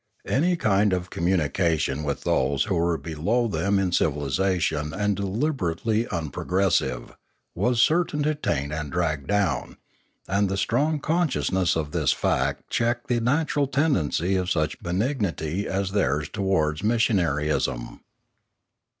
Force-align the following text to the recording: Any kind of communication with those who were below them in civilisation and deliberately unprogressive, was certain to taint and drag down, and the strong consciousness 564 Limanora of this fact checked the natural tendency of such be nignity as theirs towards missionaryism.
Any 0.25 0.55
kind 0.57 0.93
of 0.93 1.11
communication 1.11 2.01
with 2.01 2.23
those 2.23 2.63
who 2.63 2.73
were 2.73 2.97
below 2.97 3.47
them 3.47 3.77
in 3.77 3.91
civilisation 3.91 4.95
and 4.95 5.15
deliberately 5.15 6.07
unprogressive, 6.07 7.15
was 7.53 7.79
certain 7.83 8.23
to 8.23 8.33
taint 8.33 8.73
and 8.73 8.91
drag 8.91 9.27
down, 9.27 9.77
and 10.27 10.49
the 10.49 10.57
strong 10.57 10.99
consciousness 11.01 11.73
564 11.73 11.83
Limanora 11.83 11.85
of 11.85 11.91
this 12.01 12.19
fact 12.49 12.69
checked 12.71 13.07
the 13.09 13.21
natural 13.21 13.67
tendency 13.67 14.35
of 14.37 14.49
such 14.49 14.81
be 14.81 14.89
nignity 14.89 15.65
as 15.65 15.91
theirs 15.91 16.29
towards 16.29 16.81
missionaryism. 16.81 17.99